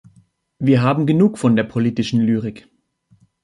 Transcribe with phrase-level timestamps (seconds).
[0.57, 2.67] Wir haben genug von der politischen Lyrik.